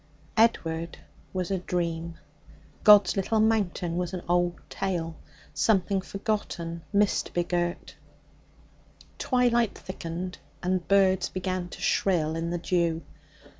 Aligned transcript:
Edward 0.35 0.97
was 1.31 1.51
a 1.51 1.59
dream; 1.59 2.17
God's 2.83 3.15
Little 3.15 3.39
Mountain 3.39 3.97
was 3.97 4.15
an 4.15 4.23
old 4.27 4.59
tale 4.67 5.15
something 5.53 6.01
forgotten, 6.01 6.81
mist 6.91 7.35
begirt. 7.35 7.93
Twilight 9.19 9.77
thickened, 9.77 10.39
and 10.63 10.87
birds 10.87 11.29
began 11.29 11.69
to 11.69 11.79
shrill 11.81 12.35
in 12.35 12.49
the 12.49 12.57
dew. 12.57 13.03